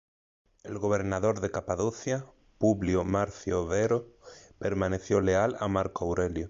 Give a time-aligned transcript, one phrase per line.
[0.63, 2.25] El gobernador de Capadocia,
[2.57, 4.07] Publio Marcio Vero,
[4.57, 6.39] permaneció leal a Marco Aurelio.